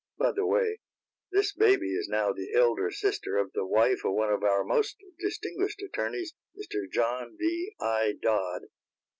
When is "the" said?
0.31-0.47, 2.33-2.55, 3.53-3.67